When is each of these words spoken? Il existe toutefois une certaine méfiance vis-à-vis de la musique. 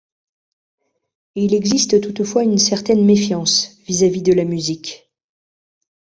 Il 1.35 1.53
existe 1.53 2.01
toutefois 2.01 2.43
une 2.43 2.57
certaine 2.57 3.05
méfiance 3.05 3.77
vis-à-vis 3.85 4.23
de 4.23 4.33
la 4.33 4.45
musique. 4.45 5.11